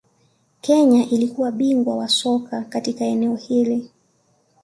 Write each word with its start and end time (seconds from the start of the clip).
Kenya 0.61 1.03
ilikuwa 1.05 1.51
bingwa 1.51 1.97
wa 1.97 2.07
soka 2.07 2.61
katika 2.61 3.05
eneo 3.05 3.35
hili 3.35 3.89